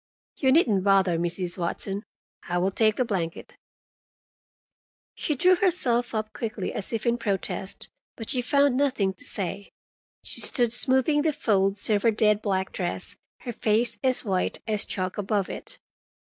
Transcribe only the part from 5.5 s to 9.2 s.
herself up quickly, as if in protest, but she found nothing